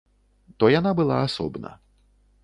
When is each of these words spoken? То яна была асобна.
То 0.61 0.69
яна 0.79 0.93
была 0.99 1.17
асобна. 1.27 1.71